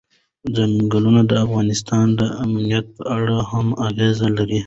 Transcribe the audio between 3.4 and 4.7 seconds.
هم اغېز لري.